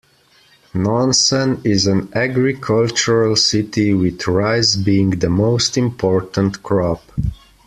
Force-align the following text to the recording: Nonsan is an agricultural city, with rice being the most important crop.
Nonsan 0.73 1.63
is 1.63 1.85
an 1.85 2.09
agricultural 2.15 3.35
city, 3.35 3.93
with 3.93 4.25
rice 4.25 4.75
being 4.75 5.11
the 5.11 5.29
most 5.29 5.77
important 5.77 6.63
crop. 6.63 7.03